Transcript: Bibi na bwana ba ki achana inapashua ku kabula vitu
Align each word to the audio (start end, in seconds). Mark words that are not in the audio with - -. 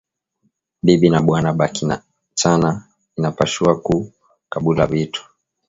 Bibi 0.85 1.07
na 1.11 1.19
bwana 1.25 1.49
ba 1.57 1.67
ki 1.75 1.83
achana 1.95 2.69
inapashua 3.17 3.73
ku 3.85 3.95
kabula 4.51 4.83
vitu 4.91 5.21